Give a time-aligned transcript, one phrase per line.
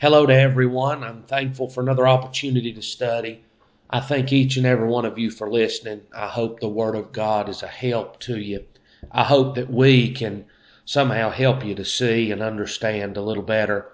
[0.00, 1.02] Hello to everyone.
[1.02, 3.42] I'm thankful for another opportunity to study.
[3.90, 6.02] I thank each and every one of you for listening.
[6.16, 8.64] I hope the Word of God is a help to you.
[9.10, 10.44] I hope that we can
[10.84, 13.90] somehow help you to see and understand a little better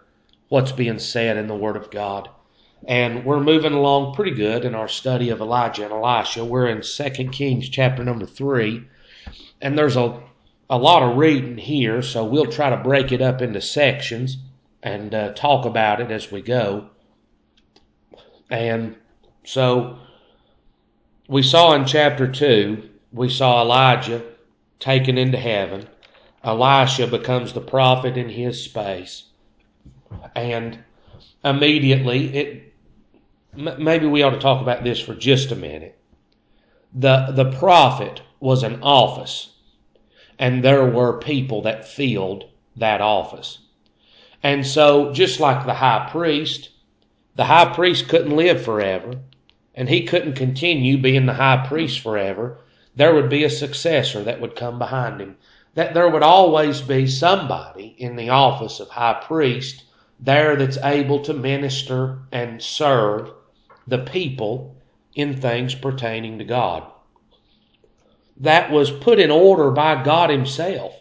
[0.51, 2.29] what's being said in the Word of God.
[2.87, 6.45] And we're moving along pretty good in our study of Elijah and Elisha.
[6.45, 8.85] We're in 2 Kings chapter number 3.
[9.63, 10.21] And there's a,
[10.69, 14.37] a lot of reading here, so we'll try to break it up into sections
[14.85, 16.91] and uh, talk about it as we go.
[18.51, 18.97] And
[19.45, 19.99] so
[21.27, 24.23] we saw in chapter 2, we saw Elijah
[24.79, 25.89] taken into heaven.
[26.45, 29.25] Elisha becomes the prophet in his space.
[30.37, 30.79] And
[31.43, 32.75] immediately, it
[33.57, 35.99] maybe we ought to talk about this for just a minute.
[36.93, 39.55] The, the prophet was an office,
[40.39, 42.45] and there were people that filled
[42.77, 43.64] that office.
[44.45, 46.69] And so, just like the high priest,
[47.35, 49.15] the high priest couldn't live forever,
[49.75, 52.59] and he couldn't continue being the high priest forever.
[52.95, 55.39] There would be a successor that would come behind him.
[55.73, 59.85] That there would always be somebody in the office of high priest
[60.21, 63.31] there that's able to minister and serve
[63.87, 64.77] the people
[65.15, 66.85] in things pertaining to God.
[68.37, 70.95] That was put in order by God Himself.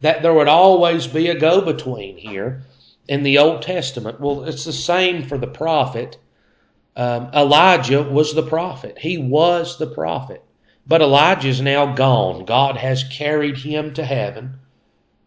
[0.00, 2.62] That there would always be a go between here
[3.08, 4.20] in the Old Testament.
[4.20, 6.18] Well, it's the same for the prophet.
[6.96, 10.42] Um, Elijah was the prophet, he was the prophet.
[10.86, 12.44] But Elijah is now gone.
[12.44, 14.58] God has carried him to heaven.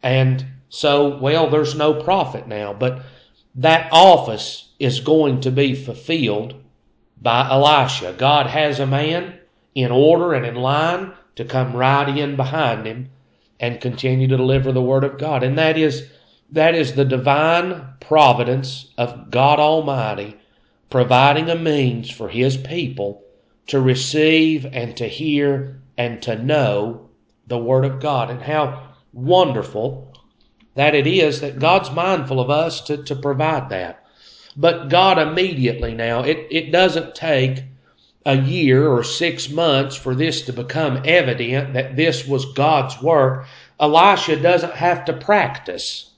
[0.04, 2.74] And so, well, there's no prophet now.
[2.74, 3.02] But
[3.56, 6.54] that office is going to be fulfilled
[7.20, 8.14] by Elisha.
[8.18, 9.40] God has a man
[9.74, 13.10] in order and in line to come right in behind him
[13.60, 15.42] and continue to deliver the word of God.
[15.42, 16.08] And that is
[16.50, 20.38] that is the divine providence of God Almighty
[20.90, 23.24] providing a means for His people
[23.68, 27.10] to receive and to hear and to know
[27.48, 28.30] the Word of God.
[28.30, 30.14] And how wonderful
[30.76, 34.06] that it is that God's mindful of us to, to provide that.
[34.56, 37.64] But God immediately now, it, it doesn't take
[38.26, 43.46] a year or six months for this to become evident that this was God's work.
[43.80, 46.12] Elisha doesn't have to practice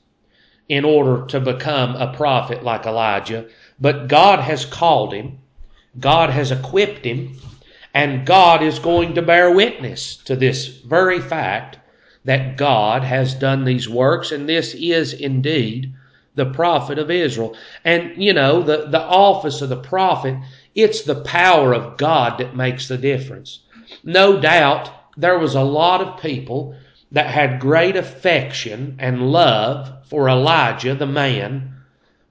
[0.69, 3.47] in order to become a prophet like Elijah,
[3.81, 5.40] but God has called him,
[6.00, 7.35] God has equipped him,
[7.94, 11.79] and God is going to bear witness to this very fact
[12.24, 15.91] that God has done these works, and this is indeed
[16.35, 17.56] the prophet of Israel.
[17.84, 20.38] And you know, the, the office of the prophet,
[20.75, 23.59] it's the power of God that makes the difference.
[24.03, 26.75] No doubt there was a lot of people
[27.12, 31.75] that had great affection and love for Elijah the man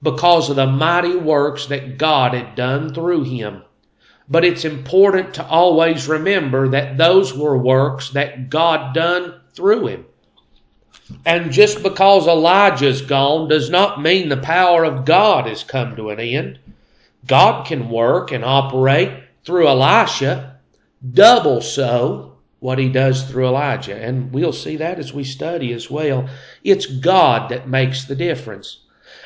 [0.01, 3.63] because of the mighty works that God had done through him.
[4.29, 10.05] But it's important to always remember that those were works that God done through him.
[11.25, 16.09] And just because Elijah's gone does not mean the power of God has come to
[16.09, 16.59] an end.
[17.25, 19.11] God can work and operate
[19.43, 20.57] through Elisha
[21.13, 22.28] double so
[22.59, 23.95] what he does through Elijah.
[23.95, 26.27] And we'll see that as we study as well.
[26.63, 28.79] It's God that makes the difference.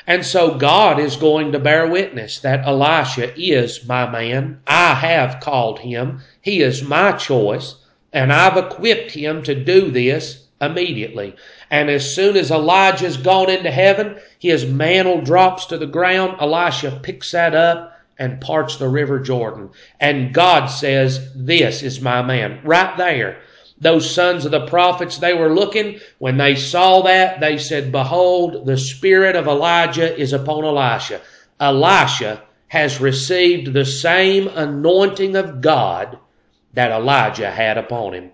[0.06, 4.60] And so God is going to bear witness that Elisha is my man.
[4.66, 6.20] I have called him.
[6.40, 7.76] He is my choice.
[8.12, 11.34] And I've equipped him to do this immediately.
[11.70, 16.36] And as soon as Elijah's gone into heaven, his mantle drops to the ground.
[16.40, 19.70] Elisha picks that up and parts the river Jordan.
[20.00, 22.60] And God says, This is my man.
[22.64, 23.40] Right there.
[23.80, 26.00] Those sons of the prophets, they were looking.
[26.18, 31.20] When they saw that, they said, Behold, the spirit of Elijah is upon Elisha.
[31.60, 36.18] Elisha has received the same anointing of God
[36.72, 38.30] that Elijah had upon him.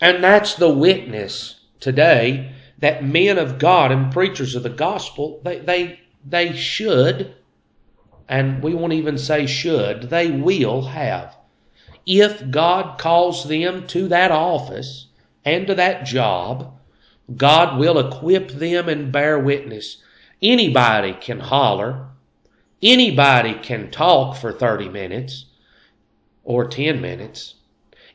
[0.00, 5.60] And that's the witness today that men of God and preachers of the gospel, they,
[5.60, 7.34] they, they should
[8.28, 11.36] and we won't even say should, they will have.
[12.06, 15.06] If God calls them to that office
[15.44, 16.78] and to that job,
[17.36, 20.02] God will equip them and bear witness.
[20.42, 22.08] Anybody can holler.
[22.82, 25.46] Anybody can talk for 30 minutes
[26.44, 27.54] or 10 minutes.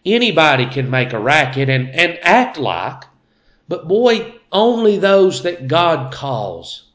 [0.05, 3.03] Anybody can make a racket and, and act like,
[3.67, 6.85] but boy, only those that God calls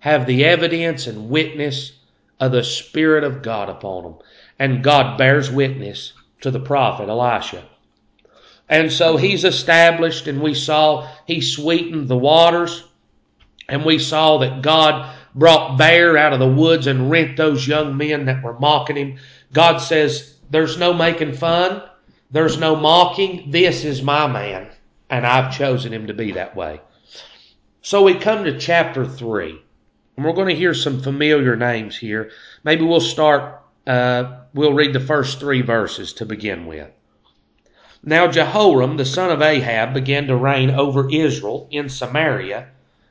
[0.00, 1.97] have the evidence and witness
[2.40, 4.14] of the Spirit of God upon them.
[4.58, 7.64] And God bears witness to the prophet Elisha.
[8.68, 12.84] And so he's established, and we saw he sweetened the waters,
[13.68, 17.96] and we saw that God brought bear out of the woods and rent those young
[17.96, 19.18] men that were mocking him.
[19.52, 21.82] God says, There's no making fun,
[22.30, 23.50] there's no mocking.
[23.50, 24.68] This is my man,
[25.08, 26.80] and I've chosen him to be that way.
[27.80, 29.58] So we come to chapter 3,
[30.18, 32.32] and we're going to hear some familiar names here.
[32.64, 36.90] Maybe we'll start, uh, we'll read the first three verses to begin with.
[38.02, 42.66] Now Jehoram the son of Ahab began to reign over Israel in Samaria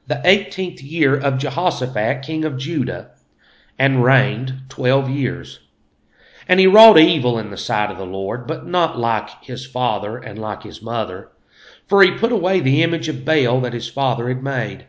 [0.06, 3.12] the eighteenth year of Jehoshaphat king of Judah,
[3.80, 5.60] and reigned twelve years.
[6.45, 10.18] And he wrought evil in the sight of the Lord, but not like his father
[10.18, 11.30] and like his mother,
[11.88, 14.88] for he put away the image of Baal that his father had made.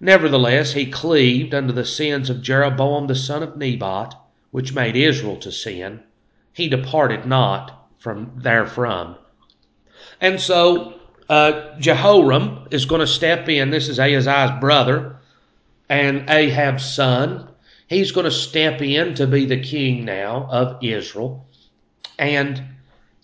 [0.00, 4.14] Nevertheless, he cleaved unto the sins of Jeroboam the son of Nebat,
[4.50, 6.00] which made Israel to sin.
[6.54, 9.16] He departed not from therefrom.
[10.18, 10.94] And so
[11.28, 13.70] uh, Jehoram is going to step in.
[13.70, 15.16] This is Ahaziah's brother
[15.88, 17.48] and Ahab's son.
[17.86, 21.46] He's going to step in to be the king now of Israel.
[22.18, 22.62] And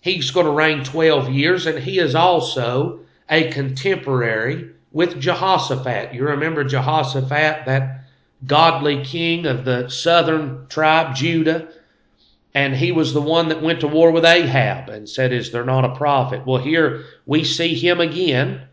[0.01, 2.99] he's going to reign 12 years, and he is also
[3.29, 6.13] a contemporary with Jehoshaphat.
[6.13, 8.05] You remember Jehoshaphat, that
[8.45, 11.67] godly king of the southern tribe, Judah?
[12.57, 15.63] and he was the one that went to war with Ahab and said, Is there
[15.63, 16.43] not a prophet?
[16.43, 18.63] Well, here we see him again,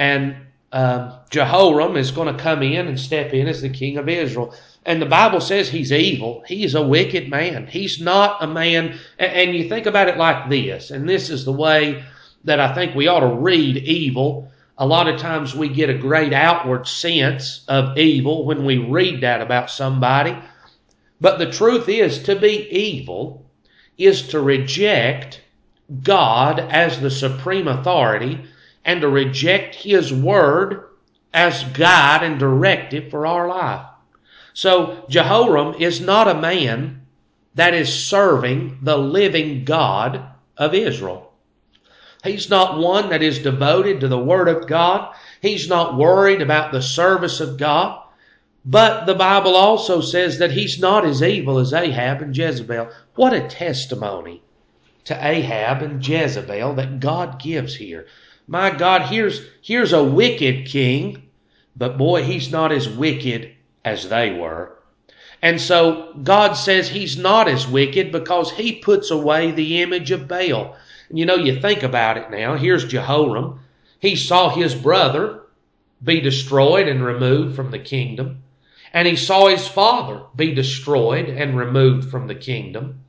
[0.00, 0.34] and
[0.72, 4.52] um, Jehoram is going to come in and step in as the king of Israel.
[4.84, 6.42] And the Bible says he's evil.
[6.44, 7.68] He's a wicked man.
[7.68, 8.98] He's not a man.
[9.16, 12.02] And you think about it like this, and this is the way
[12.42, 14.50] that I think we ought to read evil.
[14.80, 19.20] A lot of times we get a great outward sense of evil when we read
[19.20, 20.34] that about somebody.
[21.20, 23.44] But the truth is, to be evil
[23.98, 25.42] is to reject
[26.02, 28.40] God as the supreme authority
[28.82, 30.86] and to reject His Word
[31.34, 33.84] as guide and directive for our life.
[34.54, 37.02] So Jehoram is not a man
[37.54, 40.22] that is serving the living God
[40.56, 41.29] of Israel.
[42.22, 45.14] He's not one that is devoted to the Word of God.
[45.40, 48.02] He's not worried about the service of God.
[48.64, 52.90] But the Bible also says that he's not as evil as Ahab and Jezebel.
[53.14, 54.42] What a testimony
[55.04, 58.06] to Ahab and Jezebel that God gives here.
[58.46, 61.22] My God, here's, here's a wicked king,
[61.74, 63.52] but boy, he's not as wicked
[63.82, 64.76] as they were.
[65.40, 70.28] And so God says he's not as wicked because he puts away the image of
[70.28, 70.76] Baal.
[71.10, 72.56] And you know, you think about it now.
[72.56, 73.60] Here's Jehoram.
[73.98, 75.42] He saw his brother
[76.02, 78.42] be destroyed and removed from the kingdom.
[78.92, 83.00] And he saw his father be destroyed and removed from the kingdom.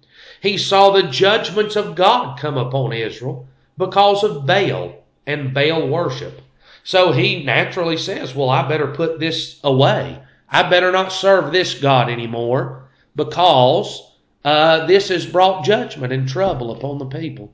[0.41, 4.95] He saw the judgments of God come upon Israel because of Baal
[5.25, 6.41] and Baal worship.
[6.83, 10.19] So he naturally says, Well, I better put this away.
[10.49, 14.01] I better not serve this God anymore because
[14.43, 17.53] uh, this has brought judgment and trouble upon the people.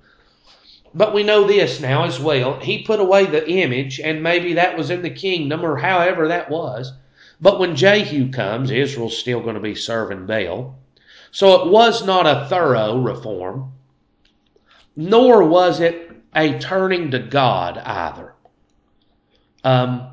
[0.93, 2.59] But we know this now as well.
[2.59, 6.49] He put away the image, and maybe that was in the kingdom or however that
[6.49, 6.93] was.
[7.39, 10.75] But when Jehu comes, Israel's still going to be serving Baal.
[11.31, 13.73] So it was not a thorough reform,
[14.95, 18.33] nor was it a turning to God either.
[19.63, 20.07] Um,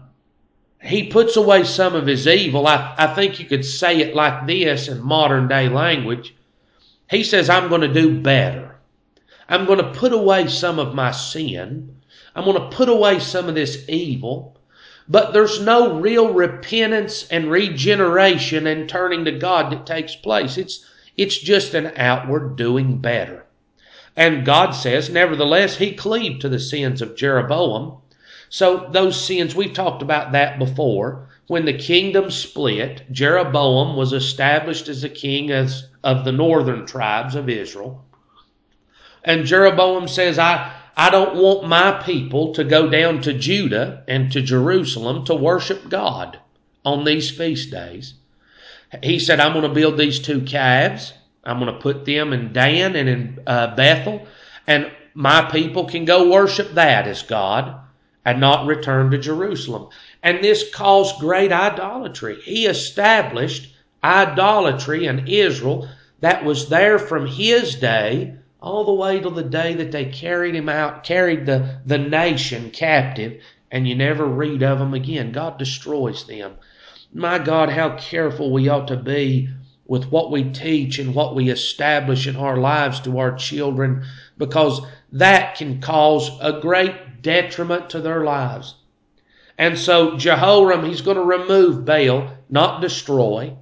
[0.82, 2.66] he puts away some of his evil.
[2.66, 6.34] I, I think you could say it like this in modern day language.
[7.08, 8.73] He says, I'm going to do better.
[9.54, 12.00] I'm going to put away some of my sin.
[12.34, 14.58] I'm going to put away some of this evil.
[15.08, 20.58] But there's no real repentance and regeneration and turning to God that takes place.
[20.58, 20.84] It's,
[21.16, 23.46] it's just an outward doing better.
[24.16, 27.98] And God says, nevertheless, he cleaved to the sins of Jeroboam.
[28.48, 31.28] So those sins, we've talked about that before.
[31.46, 37.36] When the kingdom split, Jeroboam was established as the king as, of the northern tribes
[37.36, 38.04] of Israel.
[39.24, 44.30] And Jeroboam says, I, I don't want my people to go down to Judah and
[44.32, 46.38] to Jerusalem to worship God
[46.84, 48.14] on these feast days.
[49.02, 51.14] He said, I'm going to build these two calves.
[51.42, 54.26] I'm going to put them in Dan and in uh, Bethel,
[54.66, 57.80] and my people can go worship that as God
[58.24, 59.88] and not return to Jerusalem.
[60.22, 62.40] And this caused great idolatry.
[62.42, 65.88] He established idolatry in Israel
[66.20, 70.54] that was there from his day all the way till the day that they carried
[70.54, 73.38] him out, carried the, the nation captive,
[73.70, 75.32] and you never read of them again.
[75.32, 76.54] God destroys them.
[77.12, 79.50] My God, how careful we ought to be
[79.86, 84.02] with what we teach and what we establish in our lives to our children,
[84.38, 84.80] because
[85.12, 88.76] that can cause a great detriment to their lives.
[89.58, 93.54] And so Jehoram, he's going to remove Baal, not destroy,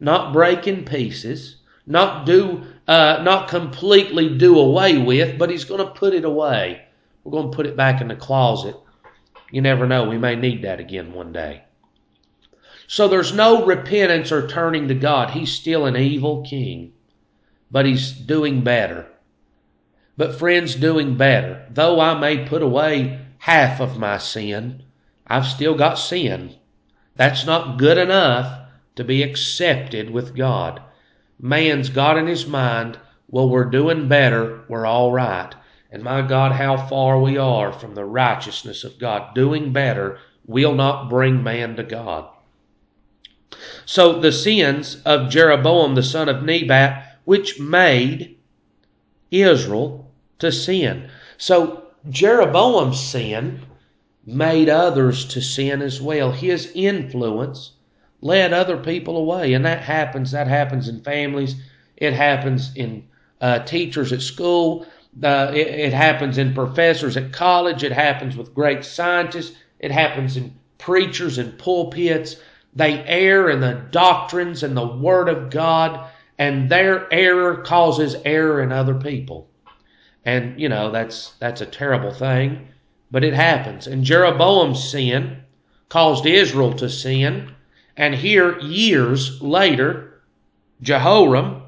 [0.00, 5.84] not break in pieces, not do, uh, not completely do away with, but he's going
[5.86, 6.82] to put it away.
[7.22, 8.74] We're going to put it back in the closet.
[9.52, 11.64] You never know, we may need that again one day.
[12.86, 15.30] So there's no repentance or turning to God.
[15.30, 16.94] He's still an evil king,
[17.70, 19.06] but he's doing better.
[20.16, 21.66] But friends, doing better.
[21.70, 24.82] Though I may put away half of my sin,
[25.26, 26.56] I've still got sin.
[27.16, 28.66] That's not good enough
[28.96, 30.82] to be accepted with God.
[31.40, 35.54] Man's got in his mind, well, we're doing better, we're all right.
[35.90, 39.34] And my God, how far we are from the righteousness of God.
[39.34, 42.28] Doing better will not bring man to God.
[43.86, 48.36] So the sins of Jeroboam the son of Nebat, which made
[49.30, 51.10] Israel to sin.
[51.36, 53.60] So Jeroboam's sin
[54.26, 56.32] made others to sin as well.
[56.32, 57.72] His influence
[58.20, 59.52] led other people away.
[59.54, 60.30] And that happens.
[60.32, 61.56] That happens in families.
[61.96, 63.08] It happens in
[63.40, 64.86] uh, teachers at school.
[65.22, 67.82] Uh, it, it happens in professors at college.
[67.82, 69.56] It happens with great scientists.
[69.78, 72.36] It happens in preachers and pulpits.
[72.74, 76.08] They err in the doctrines and the Word of God,
[76.38, 79.48] and their error causes error in other people.
[80.24, 82.68] And, you know, that's, that's a terrible thing,
[83.10, 83.86] but it happens.
[83.86, 85.42] And Jeroboam's sin
[85.88, 87.54] caused Israel to sin.
[87.98, 90.22] And here, years later,
[90.80, 91.62] Jehoram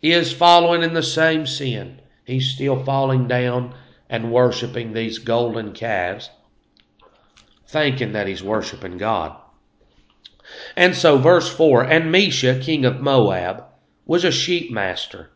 [0.00, 2.00] is following in the same sin.
[2.24, 3.74] He's still falling down
[4.08, 6.30] and worshiping these golden calves,
[7.66, 9.36] thinking that he's worshiping God.
[10.76, 13.64] And so, verse 4 And Mesha, king of Moab,
[14.04, 15.30] was a sheep master,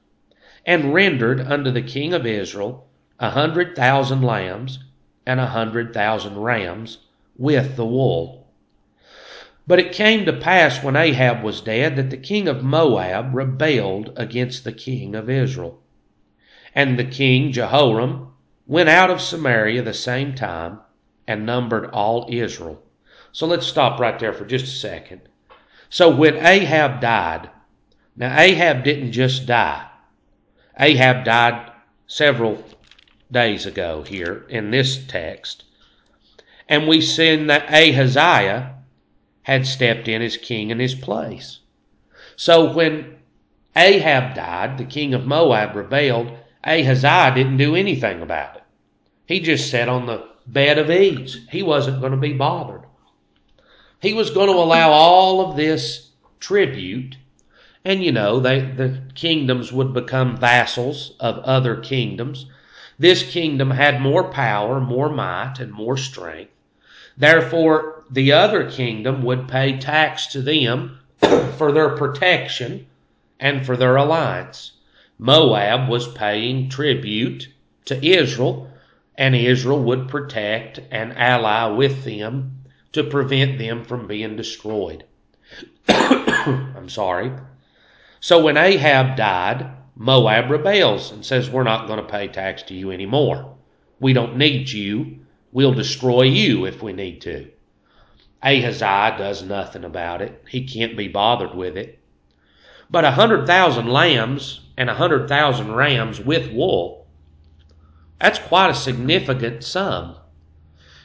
[0.65, 2.87] and rendered unto the king of Israel
[3.19, 4.79] a hundred thousand lambs
[5.27, 6.99] and a hundred thousand rams
[7.37, 8.40] with the wool.
[9.71, 14.13] But it came to pass when Ahab was dead that the king of Moab rebelled
[14.17, 15.81] against the king of Israel.
[16.75, 18.33] And the king Jehoram
[18.67, 20.81] went out of Samaria the same time
[21.25, 22.83] and numbered all Israel.
[23.31, 25.21] So let's stop right there for just a second.
[25.89, 27.49] So when Ahab died,
[28.17, 29.87] now Ahab didn't just die.
[30.81, 31.71] Ahab died
[32.09, 32.65] several
[33.31, 35.63] days ago here in this text.
[36.69, 38.75] And we see that Ahaziah
[39.43, 41.61] had stepped in as king in his place.
[42.37, 43.17] So when
[43.77, 48.63] Ahab died, the king of Moab rebelled, Ahaziah didn't do anything about it.
[49.27, 51.47] He just sat on the bed of ease.
[51.51, 52.83] He wasn't going to be bothered.
[54.01, 57.17] He was going to allow all of this tribute,
[57.85, 62.47] and you know, they, the kingdoms would become vassals of other kingdoms.
[62.99, 66.53] This kingdom had more power, more might, and more strength.
[67.17, 70.99] Therefore, the other kingdom would pay tax to them
[71.57, 72.87] for their protection
[73.39, 74.73] and for their alliance.
[75.19, 77.49] Moab was paying tribute
[77.85, 78.71] to Israel,
[79.17, 85.05] and Israel would protect and ally with them to prevent them from being destroyed.
[85.89, 87.33] I'm sorry.
[88.21, 92.75] So when Ahab died, Moab rebels and says, We're not going to pay tax to
[92.75, 93.55] you anymore.
[94.01, 95.19] We don't need you.
[95.53, 97.51] We'll destroy you if we need to.
[98.43, 100.43] Ahaziah does nothing about it.
[100.49, 101.99] He can't be bothered with it.
[102.91, 107.07] But a hundred thousand lambs and a hundred thousand rams with wool,
[108.21, 110.17] that's quite a significant sum.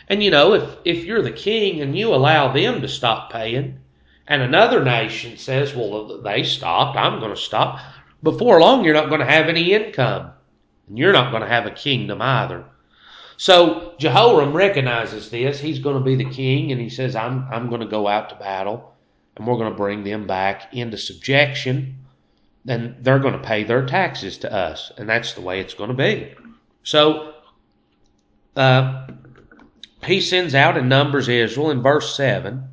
[0.08, 3.80] And you know, if, if you're the king and you allow them to stop paying,
[4.27, 7.80] and another nation says, well, they stopped, I'm going to stop,
[8.24, 10.32] before long you're not going to have any income.
[10.88, 12.65] And you're not going to have a kingdom either.
[13.38, 15.60] So Jehoram recognizes this.
[15.60, 18.30] He's going to be the king, and he says, I'm, I'm going to go out
[18.30, 18.94] to battle,
[19.36, 21.98] and we're going to bring them back into subjection,
[22.68, 24.92] and they're going to pay their taxes to us.
[24.98, 26.34] And that's the way it's going to be.
[26.84, 27.34] So,
[28.56, 29.08] uh,
[30.06, 32.70] he sends out and numbers Israel in verse 7.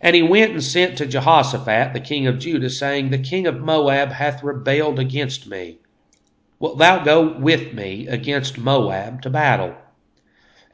[0.00, 3.60] And he went and sent to Jehoshaphat, the king of Judah, saying, The king of
[3.60, 5.78] Moab hath rebelled against me.
[6.58, 9.74] Wilt thou go with me against Moab to battle?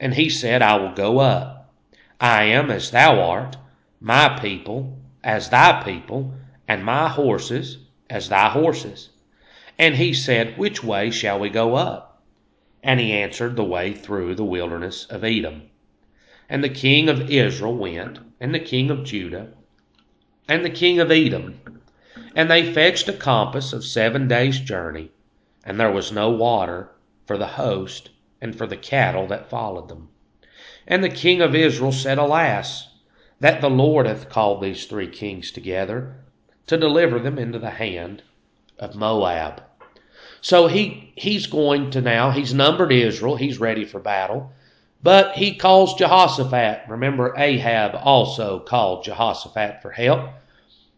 [0.03, 1.73] And he said, I will go up.
[2.19, 3.55] I am as thou art,
[4.01, 6.33] my people as thy people,
[6.67, 7.77] and my horses
[8.09, 9.11] as thy horses.
[9.79, 12.21] And he said, Which way shall we go up?
[12.83, 15.69] And he answered, The way through the wilderness of Edom.
[16.49, 19.53] And the king of Israel went, and the king of Judah,
[20.49, 21.61] and the king of Edom.
[22.35, 25.11] And they fetched a compass of seven days' journey,
[25.63, 26.89] and there was no water
[27.25, 28.09] for the host
[28.43, 30.09] and for the cattle that followed them.
[30.85, 32.89] And the king of Israel said, Alas,
[33.39, 36.17] that the Lord hath called these three kings together
[36.67, 38.21] to deliver them into the hand
[38.77, 39.63] of Moab.
[40.41, 44.51] So he he's going to now, he's numbered Israel, he's ready for battle.
[45.01, 46.81] But he calls Jehoshaphat.
[46.89, 50.29] Remember, Ahab also called Jehoshaphat for help.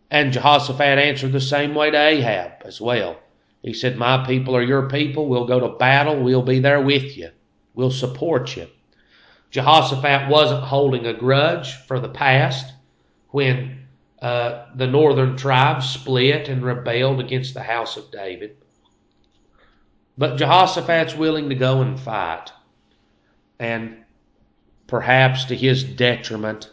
[0.09, 3.17] And Jehoshaphat answered the same way to Ahab as well.
[3.65, 5.27] He said, My people are your people.
[5.27, 6.22] We'll go to battle.
[6.22, 7.31] We'll be there with you.
[7.74, 8.67] We'll support you.
[9.50, 12.74] Jehoshaphat wasn't holding a grudge for the past
[13.29, 13.88] when
[14.22, 18.55] uh, the northern tribes split and rebelled against the house of David.
[20.15, 22.51] But Jehoshaphat's willing to go and fight
[23.57, 23.98] and
[24.86, 26.69] perhaps to his detriment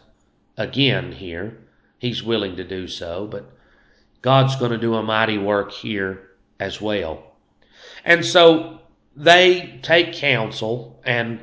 [0.57, 1.57] again here,
[1.97, 3.49] he's willing to do so, but
[4.21, 6.29] God's going to do a mighty work here
[6.59, 7.23] as well.
[8.05, 8.79] And so
[9.15, 11.41] they take counsel, and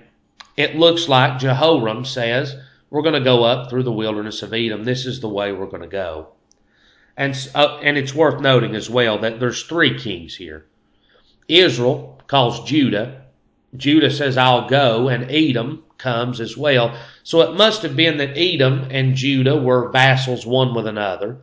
[0.57, 2.57] it looks like Jehoram says,
[2.91, 4.85] We're going to go up through the wilderness of Edom.
[4.85, 6.29] This is the way we're going to go.
[7.17, 10.67] And, uh, and it's worth noting as well that there's three kings here.
[11.49, 13.21] Israel calls Judah
[13.77, 16.97] Judah says, I'll go, and Edom comes as well.
[17.23, 21.39] So it must have been that Edom and Judah were vassals one with another,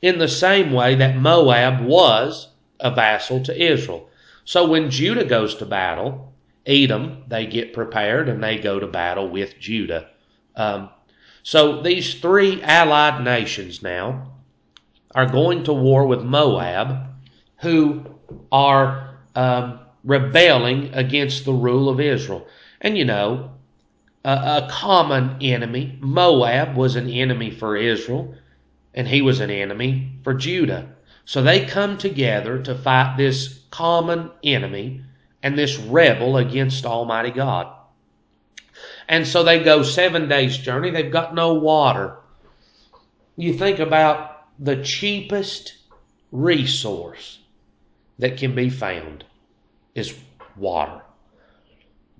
[0.00, 2.48] in the same way that Moab was
[2.80, 4.08] a vassal to Israel.
[4.44, 6.32] So when Judah goes to battle,
[6.66, 10.08] Edom, they get prepared and they go to battle with Judah.
[10.56, 10.90] Um,
[11.42, 14.32] so these three allied nations now
[15.14, 17.06] are going to war with Moab,
[17.58, 18.04] who
[18.50, 22.46] are um, rebelling against the rule of Israel.
[22.80, 23.52] And you know,
[24.24, 28.34] a, a, common enemy, Moab was an enemy for Israel,
[28.92, 30.95] and he was an enemy for Judah.
[31.26, 35.02] So they come together to fight this common enemy
[35.42, 37.72] and this rebel against Almighty God.
[39.08, 40.90] And so they go seven days' journey.
[40.90, 42.18] They've got no water.
[43.36, 45.74] You think about the cheapest
[46.30, 47.40] resource
[48.18, 49.24] that can be found
[49.94, 50.14] is
[50.56, 51.02] water.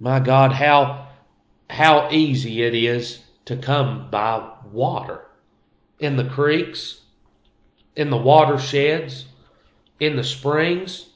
[0.01, 1.09] My God, how
[1.71, 5.27] how easy it is to come by water
[5.99, 7.03] in the creeks,
[7.97, 9.25] in the watersheds,
[9.99, 11.07] in the springs,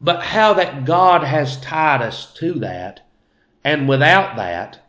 [0.00, 3.00] but how that God has tied us to that,
[3.62, 4.80] and without that,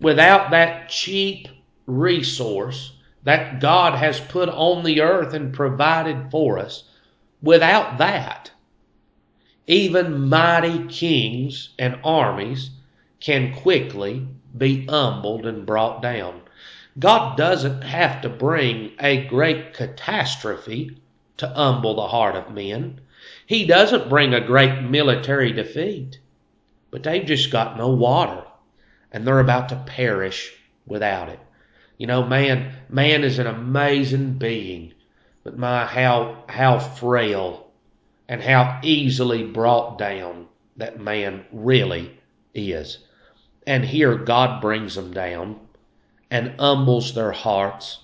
[0.00, 1.48] without that cheap
[1.86, 2.92] resource
[3.24, 6.84] that God has put on the earth and provided for us,
[7.42, 8.50] without that,
[9.66, 12.70] even mighty kings and armies
[13.20, 16.40] can quickly be humbled and brought down.
[16.98, 20.96] God doesn't have to bring a great catastrophe
[21.36, 23.00] to humble the heart of men.
[23.46, 26.18] He doesn't bring a great military defeat.
[26.90, 28.44] But they've just got no water
[29.12, 30.52] and they're about to perish
[30.86, 31.40] without it.
[31.98, 34.94] You know, man, man is an amazing being,
[35.44, 37.70] but my, how, how frail
[38.28, 42.18] and how easily brought down that man really
[42.54, 42.98] is.
[43.66, 45.60] And here God brings them down
[46.30, 47.98] and humbles their hearts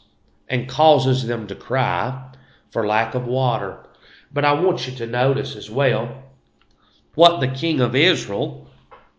[0.48, 2.30] and causes them to cry
[2.70, 3.84] for lack of water.
[4.32, 6.22] But I want you to notice as well
[7.14, 8.68] what the king of Israel,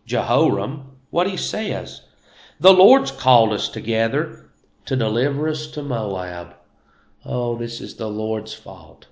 [0.06, 2.02] Jehoram, what he says.
[2.60, 4.50] The Lord's called us together
[4.86, 6.54] to deliver us to Moab.
[7.24, 9.06] Oh, this is the Lord's fault.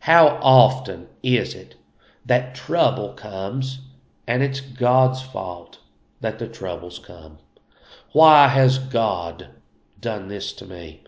[0.00, 1.76] How often is it
[2.26, 3.80] that trouble comes
[4.26, 5.78] and it's God's fault
[6.20, 7.38] that the troubles come?
[8.12, 9.48] Why has God
[10.00, 11.02] done this to me?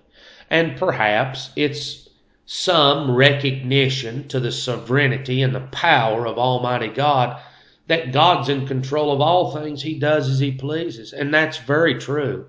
[0.50, 2.08] And perhaps it's
[2.46, 7.40] some recognition to the sovereignty and the power of Almighty God
[7.86, 9.82] that God's in control of all things.
[9.82, 11.12] He does as He pleases.
[11.12, 12.46] And that's very true.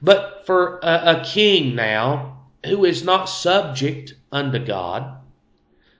[0.00, 5.16] But for a, a king now who is not subject unto God,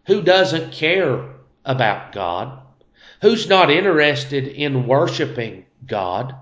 [0.06, 1.28] who doesn't care
[1.64, 2.60] about God,
[3.20, 6.34] who's not interested in worshiping God.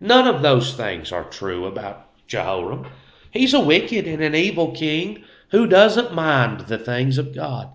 [0.00, 2.86] None of those things are true about Jehoram.
[3.30, 7.68] He's a wicked and an evil king who doesn't mind the things of God.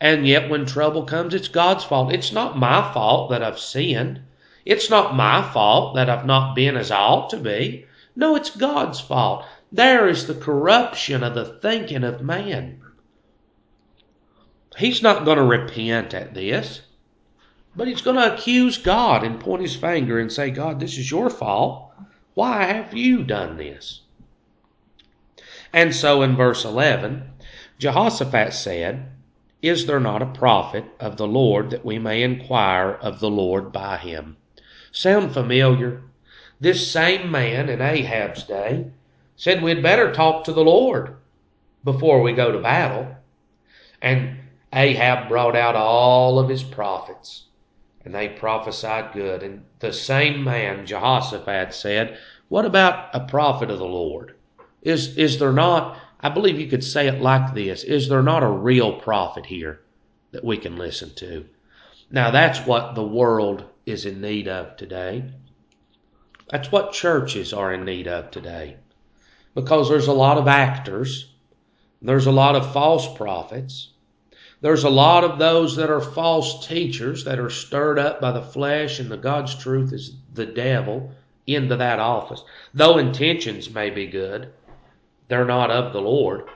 [0.00, 2.12] And yet, when trouble comes, it's God's fault.
[2.12, 4.20] It's not my fault that I've sinned.
[4.64, 7.86] It's not my fault that I've not been as I ought to be.
[8.14, 9.44] No, it's God's fault.
[9.70, 12.80] There is the corruption of the thinking of man.
[14.76, 16.82] He's not going to repent at this,
[17.78, 21.12] but he's going to accuse God and point his finger and say, God, this is
[21.12, 21.92] your fault.
[22.34, 24.00] Why have you done this?
[25.72, 27.30] And so in verse 11,
[27.78, 29.08] Jehoshaphat said,
[29.62, 33.70] Is there not a prophet of the Lord that we may inquire of the Lord
[33.70, 34.38] by him?
[34.90, 36.02] Sound familiar?
[36.58, 38.90] This same man in Ahab's day
[39.36, 41.14] said we'd better talk to the Lord
[41.84, 43.14] before we go to battle.
[44.02, 44.38] And
[44.72, 47.44] Ahab brought out all of his prophets,
[48.04, 49.42] and they prophesied good.
[49.42, 54.34] And the same man, Jehoshaphat, said, What about a prophet of the Lord?
[54.82, 58.42] Is, is there not, I believe you could say it like this, is there not
[58.42, 59.80] a real prophet here
[60.32, 61.44] that we can listen to?
[62.10, 65.30] Now, that's what the world is in need of today.
[66.50, 68.76] That's what churches are in need of today.
[69.54, 71.32] Because there's a lot of actors,
[72.00, 73.90] there's a lot of false prophets,
[74.60, 78.42] there's a lot of those that are false teachers that are stirred up by the
[78.42, 81.12] flesh, and the God's truth is the devil
[81.46, 82.42] into that office.
[82.74, 84.52] Though intentions may be good,
[85.28, 86.48] they're not of the Lord.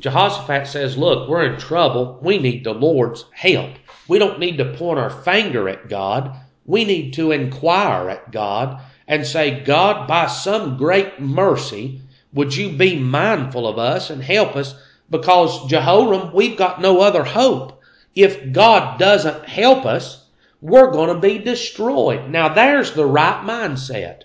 [0.00, 2.18] Jehoshaphat says, Look, we're in trouble.
[2.22, 3.70] We need the Lord's help.
[4.08, 6.34] We don't need to point our finger at God.
[6.64, 12.00] We need to inquire at God and say, God, by some great mercy,
[12.32, 14.74] would you be mindful of us and help us?
[15.10, 17.80] Because Jehoram, we've got no other hope.
[18.14, 20.24] If God doesn't help us,
[20.60, 22.30] we're going to be destroyed.
[22.30, 24.22] Now there's the right mindset.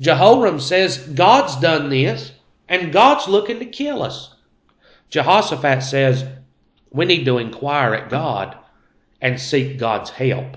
[0.00, 2.32] Jehoram says, God's done this,
[2.68, 4.34] and God's looking to kill us.
[5.10, 6.24] Jehoshaphat says,
[6.90, 8.56] we need to inquire at God
[9.20, 10.56] and seek God's help.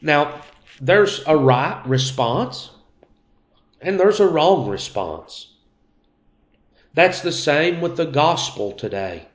[0.00, 0.42] Now,
[0.80, 2.70] there's a right response
[3.80, 5.49] and there's a wrong response.
[6.94, 9.28] That's the same with the gospel today.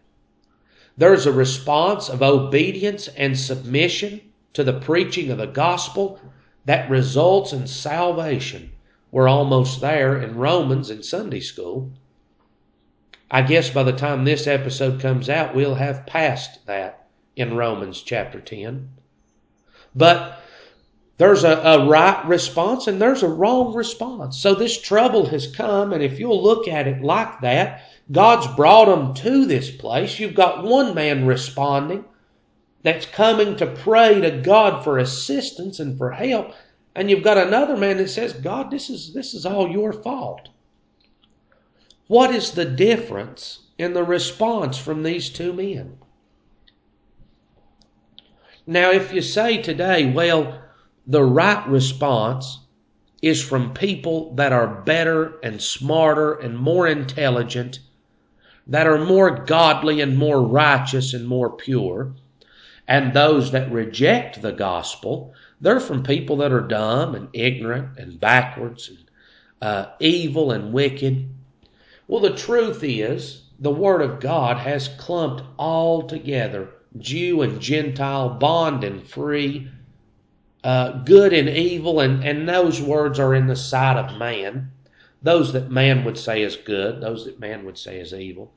[0.97, 4.21] There's a response of obedience and submission
[4.53, 6.19] to the preaching of the gospel
[6.65, 8.71] that results in salvation.
[9.11, 11.91] We're almost there in Romans in Sunday school.
[13.29, 18.01] I guess by the time this episode comes out, we'll have passed that in Romans
[18.01, 18.89] chapter 10.
[19.95, 20.41] But
[21.17, 24.37] there's a, a, right response and there's a wrong response.
[24.37, 28.85] So this trouble has come, and if you'll look at it like that, God's brought
[28.85, 30.19] them to this place.
[30.19, 32.03] You've got one man responding
[32.83, 36.53] that's coming to pray to God for assistance and for help,
[36.93, 40.49] and you've got another man that says, God, this is, this is all your fault.
[42.07, 45.97] What is the difference in the response from these two men?
[48.67, 50.61] Now, if you say today, well,
[51.07, 52.59] the right response
[53.21, 57.79] is from people that are better and smarter and more intelligent,
[58.67, 62.13] that are more godly and more righteous and more pure,
[62.87, 68.19] and those that reject the gospel, they're from people that are dumb and ignorant and
[68.19, 68.99] backwards and
[69.61, 71.27] uh, evil and wicked.
[72.07, 78.29] Well, the truth is, the Word of God has clumped all together Jew and Gentile,
[78.29, 79.69] bond and free,
[80.65, 84.71] uh, good and evil, and, and those words are in the sight of man.
[85.21, 88.51] Those that man would say is good, those that man would say is evil.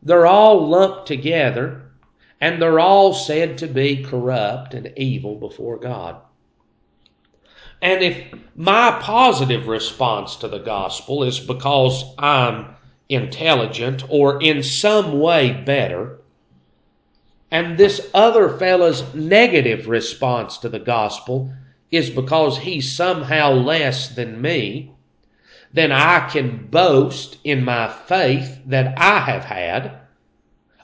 [0.00, 1.82] They're all lumped together,
[2.40, 6.20] and they're all said to be corrupt and evil before God.
[7.82, 8.16] And if
[8.54, 12.76] my positive response to the gospel is because I'm
[13.08, 16.20] intelligent or in some way better.
[17.50, 21.50] And this other fellow's negative response to the gospel
[21.90, 24.92] is because he's somehow less than me,
[25.72, 29.98] then I can boast in my faith that I have had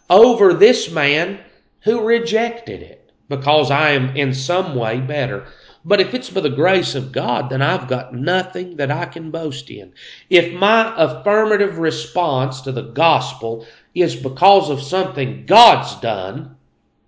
[0.08, 1.40] over this man
[1.82, 5.46] who rejected it because I am in some way better.
[5.84, 9.30] But if it's by the grace of God, then I've got nothing that I can
[9.30, 9.92] boast in.
[10.30, 16.53] If my affirmative response to the gospel is because of something God's done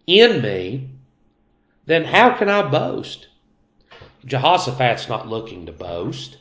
[0.07, 0.91] in me,
[1.87, 3.29] then how can I boast?
[4.25, 6.39] Jehoshaphat's not looking to boast.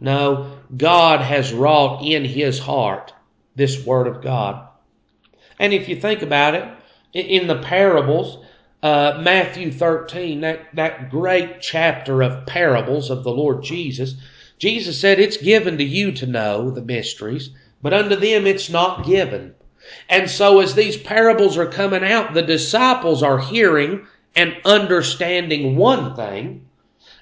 [0.00, 3.12] No, God has wrought in his heart
[3.56, 4.68] this word of God.
[5.58, 6.68] And if you think about it,
[7.12, 8.44] in the parables,
[8.82, 14.14] uh, Matthew 13, that, that great chapter of parables of the Lord Jesus,
[14.58, 17.50] Jesus said, It's given to you to know the mysteries,
[17.82, 19.54] but unto them it's not given.
[20.08, 26.14] And so, as these parables are coming out, the disciples are hearing and understanding one
[26.14, 26.66] thing,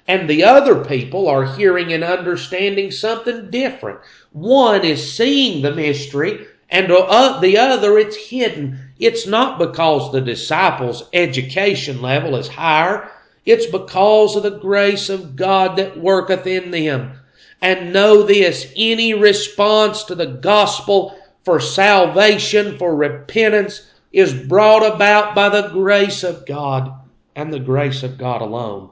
[0.07, 3.99] and the other people are hearing and understanding something different.
[4.31, 8.79] One is seeing the mystery, and uh, the other, it's hidden.
[8.99, 13.09] It's not because the disciples' education level is higher.
[13.45, 17.13] It's because of the grace of God that worketh in them.
[17.61, 25.33] And know this, any response to the gospel for salvation, for repentance, is brought about
[25.33, 26.91] by the grace of God
[27.37, 28.89] and the grace of God alone.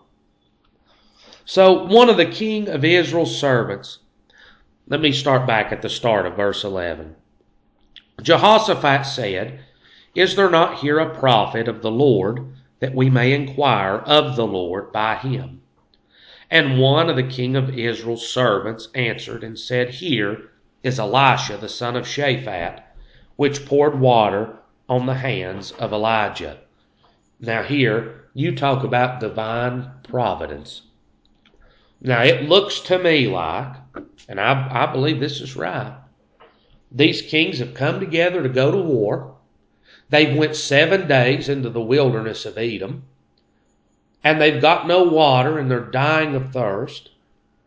[1.43, 3.99] So, one of the king of Israel's servants,
[4.87, 7.17] let me start back at the start of verse 11.
[8.21, 9.59] Jehoshaphat said,
[10.15, 14.47] Is there not here a prophet of the Lord, that we may inquire of the
[14.47, 15.61] Lord by him?
[16.49, 20.51] And one of the king of Israel's servants answered and said, Here
[20.85, 22.79] is Elisha the son of Shaphat,
[23.37, 26.59] which poured water on the hands of Elijah.
[27.39, 30.83] Now, here you talk about divine providence.
[31.99, 33.75] Now, it looks to me like,
[34.29, 35.97] and I, I believe this is right,
[36.91, 39.35] these kings have come together to go to war.
[40.09, 43.05] They've went seven days into the wilderness of Edom,
[44.23, 47.09] and they've got no water, and they're dying of thirst,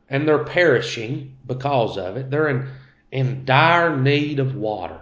[0.09, 2.31] and they're perishing because of it.
[2.31, 2.68] They're in,
[3.11, 5.01] in dire need of water.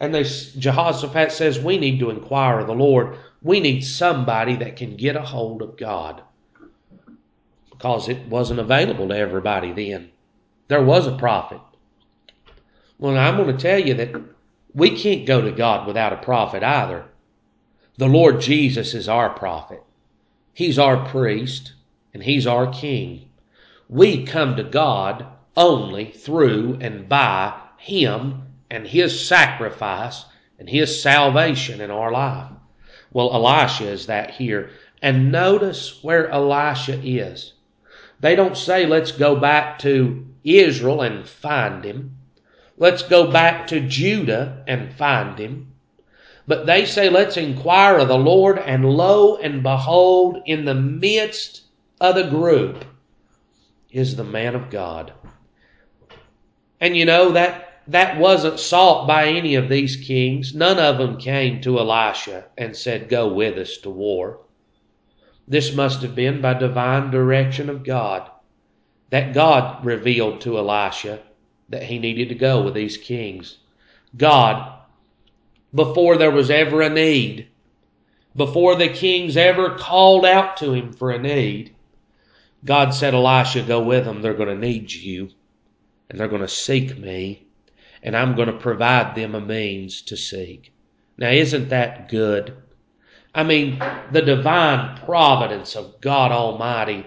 [0.00, 3.16] and they, Jehoshaphat says, We need to inquire of the Lord.
[3.42, 6.22] We need somebody that can get a hold of God.
[7.70, 10.10] Because it wasn't available to everybody then.
[10.68, 11.60] There was a prophet.
[12.98, 14.14] Well, I'm going to tell you that
[14.74, 17.06] we can't go to God without a prophet either.
[17.98, 19.82] The Lord Jesus is our prophet.
[20.54, 21.72] He's our priest
[22.14, 23.28] and he's our king.
[23.88, 30.24] We come to God only through and by him and his sacrifice
[30.58, 32.50] and his salvation in our life.
[33.12, 34.70] Well, Elisha is that here.
[35.02, 37.54] And notice where Elisha is.
[38.20, 42.16] They don't say, let's go back to Israel and find him.
[42.78, 45.72] Let's go back to Judah and find him.
[46.48, 51.62] But they say, Let's inquire of the Lord, and lo and behold, in the midst
[52.00, 52.84] of the group
[53.92, 55.12] is the man of God.
[56.82, 60.52] And you know, that, that wasn't sought by any of these kings.
[60.52, 64.40] None of them came to Elisha and said, Go with us to war.
[65.46, 68.28] This must have been by divine direction of God
[69.10, 71.20] that God revealed to Elisha
[71.68, 73.58] that he needed to go with these kings.
[74.16, 74.80] God,
[75.72, 77.46] before there was ever a need,
[78.34, 81.76] before the kings ever called out to him for a need,
[82.64, 84.20] God said, Elisha, go with them.
[84.20, 85.30] They're going to need you,
[86.12, 87.46] and they're going to seek me,
[88.02, 90.70] and I'm going to provide them a means to seek.
[91.16, 92.54] Now, isn't that good?
[93.34, 97.06] I mean, the divine providence of God Almighty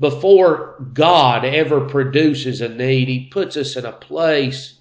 [0.00, 4.78] before God ever produces a need, He puts us in a place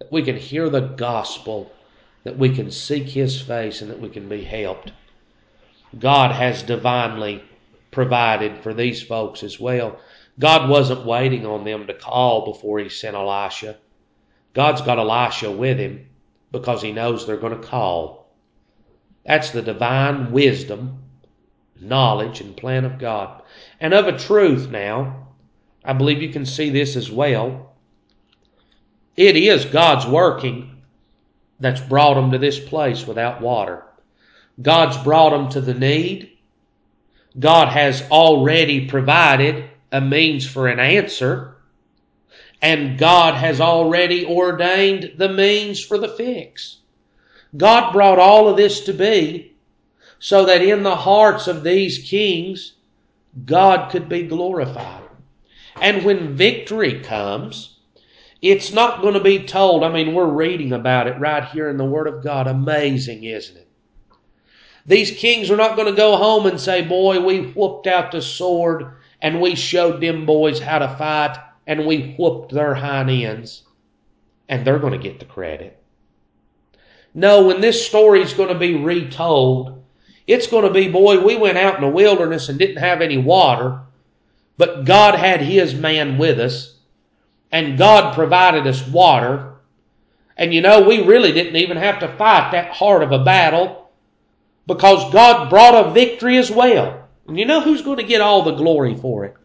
[0.00, 1.72] that we can hear the gospel,
[2.24, 4.90] that we can seek His face, and that we can be helped.
[5.96, 7.44] God has divinely
[7.92, 10.00] provided for these folks as well.
[10.38, 13.76] God wasn't waiting on them to call before He sent Elisha.
[14.54, 16.06] God's got Elisha with Him
[16.52, 18.32] because He knows they're going to call.
[19.24, 21.02] That's the divine wisdom,
[21.80, 23.42] knowledge, and plan of God.
[23.80, 25.28] And of a truth now,
[25.84, 27.74] I believe you can see this as well.
[29.16, 30.82] It is God's working
[31.60, 33.82] that's brought them to this place without water.
[34.60, 36.38] God's brought them to the need.
[37.38, 41.56] God has already provided a means for an answer.
[42.60, 46.78] And God has already ordained the means for the fix.
[47.56, 49.54] God brought all of this to be
[50.18, 52.74] so that in the hearts of these kings
[53.44, 55.02] God could be glorified.
[55.80, 57.76] And when victory comes,
[58.42, 59.84] it's not going to be told.
[59.84, 62.46] I mean, we're reading about it right here in the Word of God.
[62.46, 63.68] Amazing, isn't it?
[64.86, 68.22] These kings are not going to go home and say, Boy, we whooped out the
[68.22, 73.62] sword and we showed them boys how to fight and we whooped their hind ends.
[74.48, 75.78] And they're going to get the credit.
[77.14, 79.84] No, when this story is going to be retold,
[80.26, 83.18] it's going to be, boy, we went out in the wilderness and didn't have any
[83.18, 83.80] water,
[84.56, 86.76] but God had His man with us,
[87.50, 89.54] and God provided us water.
[90.36, 93.90] And you know, we really didn't even have to fight that hard of a battle
[94.66, 96.97] because God brought a victory as well.
[97.28, 99.36] And you know who's going to get all the glory for it?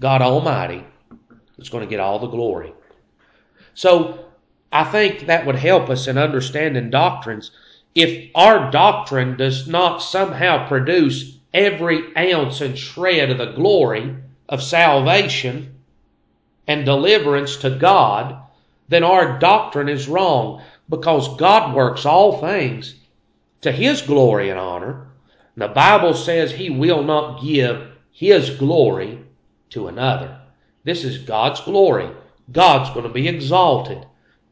[0.00, 0.84] God Almighty
[1.58, 2.72] is going to get all the glory.
[3.74, 4.26] So
[4.70, 7.50] I think that would help us in understanding doctrines
[7.94, 14.14] if our doctrine does not somehow produce every ounce and shred of the glory
[14.48, 15.74] of salvation
[16.68, 18.40] and deliverance to God,
[18.88, 22.94] then our doctrine is wrong because God works all things
[23.62, 25.07] to His glory and honor.
[25.58, 29.18] The Bible says He will not give His glory
[29.70, 30.40] to another.
[30.84, 32.10] This is God's glory.
[32.50, 34.06] God's going to be exalted.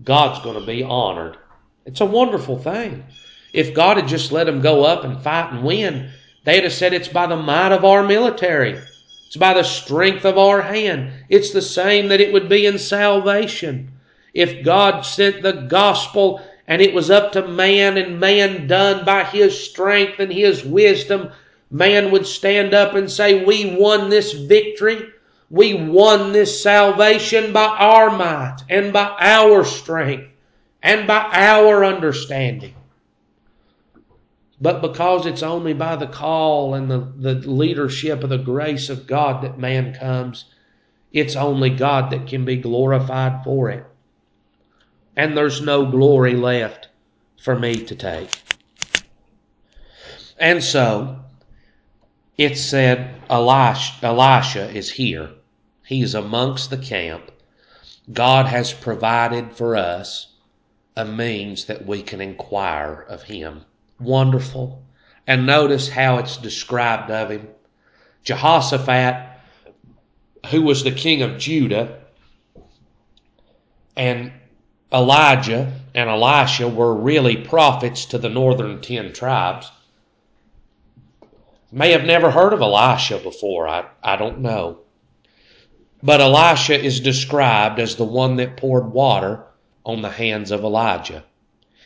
[0.04, 1.38] God's going to be honored.
[1.86, 3.04] It's a wonderful thing.
[3.52, 6.10] If God had just let them go up and fight and win,
[6.46, 8.80] They'd have said it's by the might of our military.
[9.26, 11.10] It's by the strength of our hand.
[11.28, 13.90] It's the same that it would be in salvation.
[14.32, 19.24] If God sent the gospel and it was up to man and man done by
[19.24, 21.30] his strength and his wisdom,
[21.70, 25.10] man would stand up and say, We won this victory.
[25.48, 30.28] We won this salvation by our might and by our strength
[30.82, 32.74] and by our understanding.
[34.60, 39.06] But because it's only by the call and the, the leadership of the grace of
[39.06, 40.46] God that man comes,
[41.12, 43.84] it's only God that can be glorified for it.
[45.16, 46.88] And there's no glory left
[47.40, 48.30] for me to take.
[50.38, 51.24] And so,
[52.36, 55.30] it said Elisha, is here.
[55.86, 57.30] He's amongst the camp.
[58.12, 60.34] God has provided for us
[60.96, 63.64] a means that we can inquire of him
[63.98, 64.82] wonderful.
[65.26, 67.48] And notice how it's described of him.
[68.22, 69.28] Jehoshaphat,
[70.50, 72.00] who was the king of Judah,
[73.96, 74.32] and
[74.92, 79.70] Elijah and Elisha were really prophets to the northern ten tribes.
[81.72, 84.78] May have never heard of Elisha before, I, I don't know.
[86.02, 89.44] But Elisha is described as the one that poured water
[89.84, 91.24] on the hands of Elijah.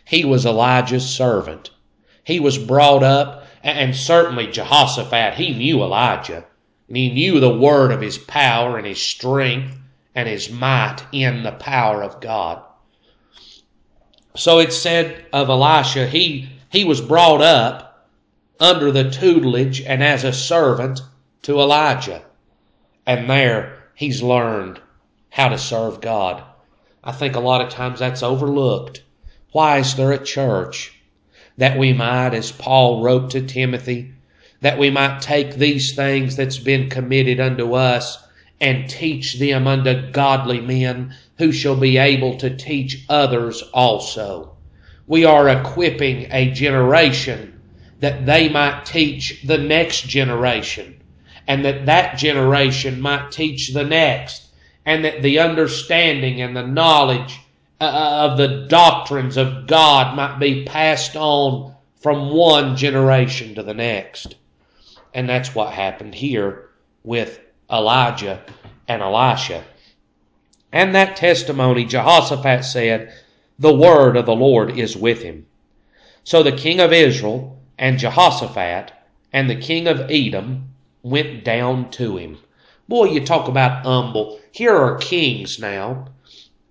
[0.04, 1.70] He was Elijah's servant.
[2.22, 6.44] He was brought up, and certainly Jehoshaphat, he knew Elijah,
[6.88, 9.74] and he knew the word of his power and his strength
[10.14, 12.62] and his might in the power of God.
[14.36, 18.08] So it said of Elisha, he, he was brought up
[18.60, 21.00] under the tutelage and as a servant
[21.42, 22.22] to Elijah.
[23.06, 24.80] And there he's learned
[25.30, 26.42] how to serve God.
[27.02, 29.02] I think a lot of times that's overlooked.
[29.52, 30.92] Why is there a church
[31.56, 34.12] that we might, as Paul wrote to Timothy,
[34.60, 38.22] that we might take these things that's been committed unto us
[38.60, 44.56] and teach them unto godly men who shall be able to teach others also.
[45.06, 47.60] We are equipping a generation
[48.00, 51.00] that they might teach the next generation
[51.46, 54.46] and that that generation might teach the next
[54.84, 57.40] and that the understanding and the knowledge
[57.80, 63.74] uh, of the doctrines of God might be passed on from one generation to the
[63.74, 64.36] next.
[65.12, 66.68] And that's what happened here
[67.02, 67.40] with
[67.72, 68.42] Elijah
[68.88, 69.64] and Elisha.
[70.72, 73.12] And that testimony, Jehoshaphat said,
[73.58, 75.46] The word of the Lord is with him.
[76.24, 78.92] So the king of Israel and Jehoshaphat
[79.32, 80.68] and the king of Edom
[81.02, 82.38] went down to him.
[82.88, 84.40] Boy, you talk about humble.
[84.52, 86.08] Here are kings now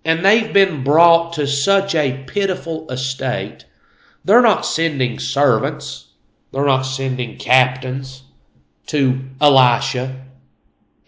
[0.06, 3.66] and they've been brought to such a pitiful estate.
[4.24, 6.08] They're not sending servants,
[6.52, 8.24] they're not sending captains
[8.88, 10.26] to Elisha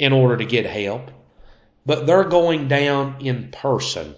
[0.01, 1.11] in order to get help,
[1.85, 4.15] but they're going down in person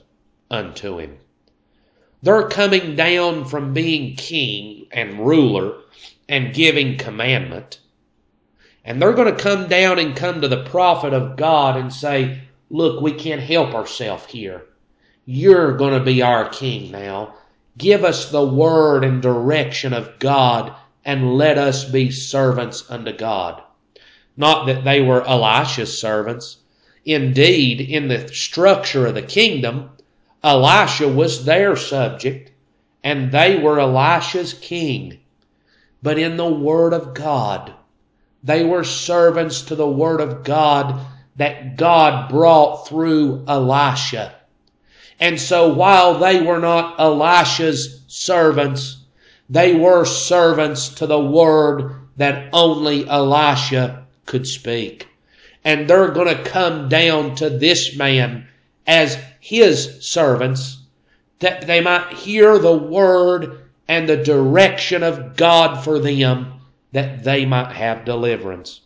[0.49, 1.17] unto him.
[2.21, 5.73] They're coming down from being king and ruler
[6.29, 7.79] and giving commandment.
[8.85, 12.39] And they're going to come down and come to the prophet of God and say,
[12.69, 14.63] Look, we can't help ourselves here.
[15.25, 17.33] You're going to be our king now.
[17.77, 23.62] Give us the word and direction of God and let us be servants unto God.
[24.35, 26.57] Not that they were Elisha's servants.
[27.05, 29.89] Indeed, in the structure of the kingdom,
[30.43, 32.51] Elisha was their subject
[33.03, 35.19] and they were Elisha's king.
[36.01, 37.73] But in the Word of God,
[38.43, 40.99] they were servants to the Word of God
[41.35, 44.35] that God brought through Elisha.
[45.19, 48.97] And so while they were not Elisha's servants,
[49.49, 55.07] they were servants to the word that only Elisha could speak.
[55.63, 58.47] And they're going to come down to this man
[58.85, 60.77] as his servants
[61.39, 66.53] that they might hear the word and the direction of God for them
[66.91, 68.81] that they might have deliverance.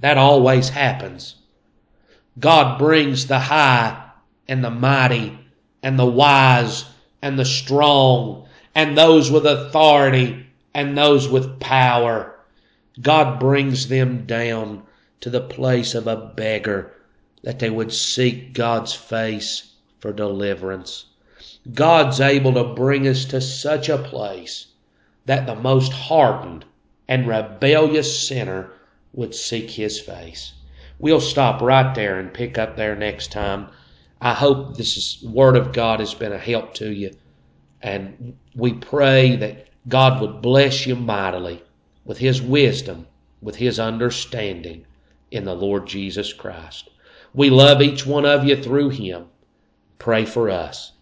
[0.00, 1.36] That always happens.
[2.38, 4.10] God brings the high
[4.46, 5.36] and the mighty
[5.82, 6.84] and the wise
[7.22, 12.37] and the strong and those with authority and those with power.
[13.00, 14.82] God brings them down
[15.20, 16.92] to the place of a beggar
[17.42, 21.06] that they would seek God's face for deliverance.
[21.72, 24.66] God's able to bring us to such a place
[25.26, 26.64] that the most hardened
[27.06, 28.70] and rebellious sinner
[29.12, 30.54] would seek his face.
[30.98, 33.68] We'll stop right there and pick up there next time.
[34.20, 37.14] I hope this is, Word of God has been a help to you.
[37.80, 41.62] And we pray that God would bless you mightily
[42.08, 43.06] with His wisdom,
[43.42, 44.86] with His understanding
[45.30, 46.88] in the Lord Jesus Christ.
[47.34, 49.26] We love each one of you through Him.
[49.98, 50.92] Pray for us.